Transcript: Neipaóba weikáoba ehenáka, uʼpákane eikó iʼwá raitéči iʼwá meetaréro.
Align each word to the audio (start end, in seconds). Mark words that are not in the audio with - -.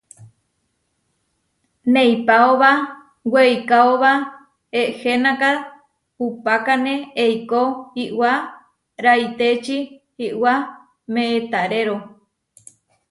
Neipaóba 1.93 2.71
weikáoba 3.33 4.11
ehenáka, 4.81 5.49
uʼpákane 6.25 6.93
eikó 7.23 7.61
iʼwá 8.03 8.31
raitéči 9.03 9.77
iʼwá 10.27 10.53
meetaréro. 11.13 11.95